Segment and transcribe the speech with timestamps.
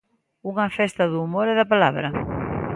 [0.51, 2.07] Unha festa do humor e da palabra.